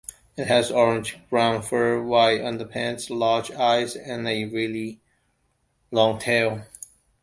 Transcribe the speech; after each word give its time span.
It 0.35 0.47
has 0.47 0.71
orange-brown 0.71 1.61
fur, 1.61 2.01
white 2.01 2.41
underpants, 2.41 3.11
large 3.15 3.51
eyes 3.51 3.95
and 3.95 4.27
a 4.27 4.45
very 4.45 4.99
long 5.91 6.17
tail. 6.17 6.65